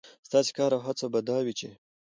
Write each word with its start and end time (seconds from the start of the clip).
ستاسې 0.27 0.51
کار 0.57 0.71
او 0.75 0.81
هڅه 0.87 1.05
به 1.13 1.19
دا 1.29 1.37
وي، 1.45 1.53
چې 1.59 1.69